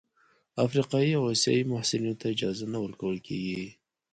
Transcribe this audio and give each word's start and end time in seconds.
افریقايي 0.65 1.11
او 1.17 1.23
اسیايي 1.33 1.63
محصلینو 1.71 2.17
ته 2.19 2.25
اجازه 2.33 2.65
نه 2.73 2.79
ورکول 2.85 3.17
کیږي. 3.27 3.61